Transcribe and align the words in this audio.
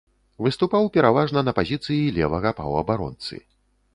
Выступаў 0.45 0.87
пераважна 0.95 1.43
на 1.49 1.53
пазіцыі 1.59 2.09
левага 2.17 2.53
паўабаронцы. 2.61 3.35